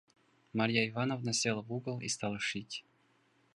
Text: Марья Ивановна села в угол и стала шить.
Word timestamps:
Марья 0.51 0.87
Ивановна 0.89 1.31
села 1.31 1.61
в 1.61 1.71
угол 1.71 1.99
и 1.99 2.07
стала 2.07 2.39
шить. 2.39 2.83